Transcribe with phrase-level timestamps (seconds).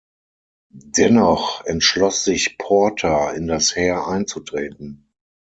[0.71, 5.13] Dennoch entschloss sich Porter, in das Heer einzutreten.